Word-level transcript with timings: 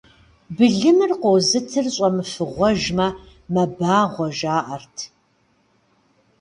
Былым 0.55 0.99
къозытыр 1.21 1.85
щӏэмыфыгъуэжмэ, 1.95 3.07
мэбагъуэ 3.53 4.27
жаӏэрт. 4.37 4.97